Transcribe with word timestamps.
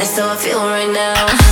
That's 0.00 0.18
how 0.18 0.32
I 0.32 0.36
feel 0.36 0.58
right 0.60 0.90
now. 0.90 1.49